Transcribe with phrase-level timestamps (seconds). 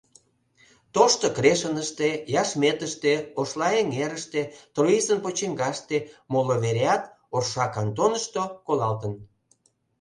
[0.93, 2.09] Тошто Крешыныште,
[2.41, 4.41] Яшметыште, Ошлаҥерыште,
[4.73, 5.97] Троисын почиҥгаште,
[6.31, 7.03] моло вереат,
[7.35, 9.13] Орша кантонышто, колалтын.